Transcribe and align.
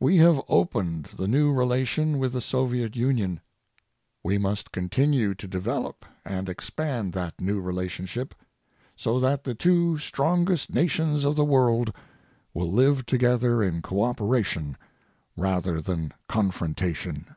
We 0.00 0.16
have 0.16 0.42
opened 0.48 1.10
the 1.16 1.28
new 1.28 1.52
relation 1.52 2.18
with 2.18 2.32
the 2.32 2.40
Soviet 2.40 2.96
Union. 2.96 3.38
We 4.24 4.36
must 4.36 4.72
continue 4.72 5.36
to 5.36 5.46
develop 5.46 6.04
and 6.24 6.48
expand 6.48 7.12
that 7.12 7.40
new 7.40 7.60
relationship 7.60 8.34
so 8.96 9.20
that 9.20 9.44
the 9.44 9.54
two 9.54 9.98
strongest 9.98 10.74
nations 10.74 11.24
of 11.24 11.36
the 11.36 11.44
world 11.44 11.94
will 12.52 12.72
live 12.72 13.06
together 13.06 13.62
in 13.62 13.82
cooperation 13.82 14.76
rather 15.36 15.80
than 15.80 16.12
confrontation. 16.28 17.36